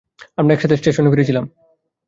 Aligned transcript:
আমরা 0.37 0.53
একসাথে 0.53 0.77
স্টেশনে 0.77 1.09
ফিরেছিলাম। 1.09 1.45